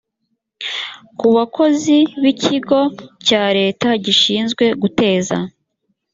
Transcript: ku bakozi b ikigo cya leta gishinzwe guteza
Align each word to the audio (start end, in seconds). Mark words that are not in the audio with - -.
ku 1.17 1.27
bakozi 1.35 1.95
b 2.21 2.23
ikigo 2.31 2.79
cya 3.27 3.43
leta 3.57 3.89
gishinzwe 4.05 4.65
guteza 4.81 5.37